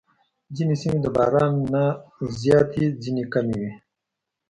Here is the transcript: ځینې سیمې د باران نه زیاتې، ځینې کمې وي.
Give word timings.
ځینې 0.55 0.75
سیمې 0.81 0.99
د 1.03 1.07
باران 1.17 1.53
نه 1.73 1.83
زیاتې، 2.41 2.85
ځینې 3.03 3.23
کمې 3.33 3.55
وي. 3.61 3.71